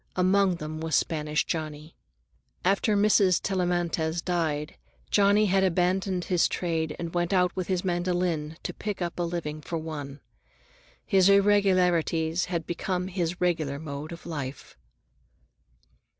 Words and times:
Among 0.15 0.55
them 0.55 0.79
was 0.79 0.95
Spanish 0.95 1.45
Johnny. 1.45 1.95
After 2.65 2.97
Mrs. 2.97 3.39
Tellamantez 3.39 4.23
died, 4.23 4.75
Johnny 5.11 5.53
abandoned 5.55 6.23
his 6.23 6.47
trade 6.47 6.95
and 6.97 7.13
went 7.13 7.31
out 7.31 7.55
with 7.55 7.67
his 7.67 7.85
mandolin 7.85 8.57
to 8.63 8.73
pick 8.73 8.99
up 8.99 9.19
a 9.19 9.21
living 9.21 9.61
for 9.61 9.77
one. 9.77 10.19
His 11.05 11.29
irregularities 11.29 12.45
had 12.45 12.65
become 12.65 13.09
his 13.09 13.39
regular 13.39 13.77
mode 13.77 14.11
of 14.11 14.25
life. 14.25 14.75